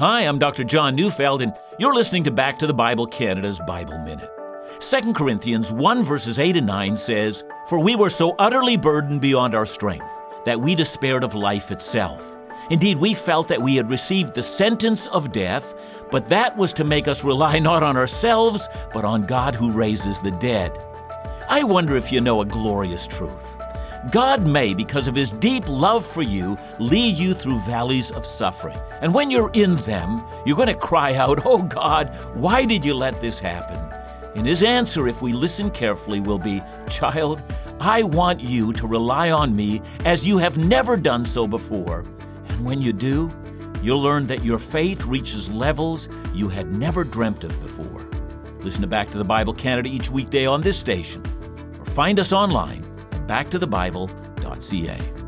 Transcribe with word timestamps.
Hi, 0.00 0.22
I'm 0.22 0.38
Dr. 0.38 0.64
John 0.64 0.94
Neufeld, 0.94 1.42
and 1.42 1.52
you're 1.78 1.92
listening 1.92 2.24
to 2.24 2.30
Back 2.30 2.58
to 2.60 2.66
the 2.66 2.72
Bible 2.72 3.06
Canada's 3.06 3.60
Bible 3.66 3.98
Minute. 3.98 4.30
2 4.80 5.12
Corinthians 5.12 5.70
1 5.72 6.02
verses 6.04 6.38
8 6.38 6.56
and 6.56 6.66
9 6.66 6.96
says, 6.96 7.44
For 7.68 7.78
we 7.78 7.96
were 7.96 8.08
so 8.08 8.34
utterly 8.38 8.78
burdened 8.78 9.20
beyond 9.20 9.54
our 9.54 9.66
strength 9.66 10.10
that 10.46 10.58
we 10.58 10.74
despaired 10.74 11.22
of 11.22 11.34
life 11.34 11.70
itself. 11.70 12.34
Indeed, 12.70 12.96
we 12.96 13.12
felt 13.12 13.46
that 13.48 13.60
we 13.60 13.76
had 13.76 13.90
received 13.90 14.32
the 14.32 14.42
sentence 14.42 15.06
of 15.08 15.32
death, 15.32 15.74
but 16.10 16.30
that 16.30 16.56
was 16.56 16.72
to 16.72 16.84
make 16.84 17.06
us 17.06 17.22
rely 17.22 17.58
not 17.58 17.82
on 17.82 17.98
ourselves, 17.98 18.70
but 18.94 19.04
on 19.04 19.26
God 19.26 19.54
who 19.54 19.70
raises 19.70 20.18
the 20.22 20.30
dead. 20.30 20.72
I 21.46 21.62
wonder 21.62 21.94
if 21.94 22.10
you 22.10 22.22
know 22.22 22.40
a 22.40 22.46
glorious 22.46 23.06
truth. 23.06 23.54
God 24.08 24.46
may, 24.46 24.72
because 24.72 25.06
of 25.06 25.14
his 25.14 25.30
deep 25.32 25.68
love 25.68 26.06
for 26.06 26.22
you, 26.22 26.56
lead 26.78 27.18
you 27.18 27.34
through 27.34 27.60
valleys 27.60 28.10
of 28.10 28.24
suffering. 28.24 28.78
And 29.02 29.12
when 29.12 29.30
you're 29.30 29.50
in 29.52 29.76
them, 29.76 30.24
you're 30.46 30.56
going 30.56 30.68
to 30.68 30.74
cry 30.74 31.14
out, 31.14 31.40
Oh 31.44 31.62
God, 31.62 32.16
why 32.34 32.64
did 32.64 32.82
you 32.82 32.94
let 32.94 33.20
this 33.20 33.38
happen? 33.38 33.78
And 34.34 34.46
his 34.46 34.62
answer, 34.62 35.06
if 35.06 35.20
we 35.20 35.34
listen 35.34 35.70
carefully, 35.70 36.20
will 36.20 36.38
be, 36.38 36.62
Child, 36.88 37.42
I 37.78 38.02
want 38.02 38.40
you 38.40 38.72
to 38.72 38.86
rely 38.86 39.30
on 39.30 39.54
me 39.54 39.82
as 40.06 40.26
you 40.26 40.38
have 40.38 40.56
never 40.56 40.96
done 40.96 41.26
so 41.26 41.46
before. 41.46 42.06
And 42.48 42.64
when 42.64 42.80
you 42.80 42.94
do, 42.94 43.30
you'll 43.82 44.00
learn 44.00 44.26
that 44.28 44.44
your 44.44 44.58
faith 44.58 45.04
reaches 45.04 45.50
levels 45.50 46.08
you 46.32 46.48
had 46.48 46.72
never 46.72 47.04
dreamt 47.04 47.44
of 47.44 47.62
before. 47.62 48.06
Listen 48.60 48.80
to 48.80 48.86
Back 48.86 49.10
to 49.10 49.18
the 49.18 49.24
Bible 49.24 49.52
Canada 49.52 49.90
each 49.90 50.10
weekday 50.10 50.46
on 50.46 50.62
this 50.62 50.78
station, 50.78 51.22
or 51.78 51.84
find 51.84 52.18
us 52.18 52.32
online 52.32 52.89
backtothebible.ca. 53.30 55.19